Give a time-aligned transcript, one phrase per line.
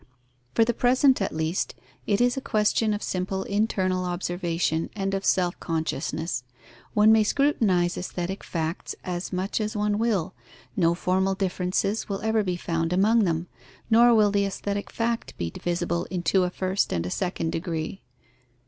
[0.55, 1.75] For the present at least,
[2.07, 6.43] it is a question of simple internal observation and of self consciousness.
[6.95, 10.33] One may scrutinize aesthetic facts as much as one will:
[10.75, 13.45] no formal differences will ever be found among them,
[13.91, 18.01] nor will the aesthetic fact be divisible into a first and a second degree.